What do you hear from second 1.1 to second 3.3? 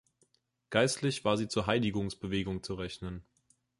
war sie zur Heiligungsbewegung zu rechnen.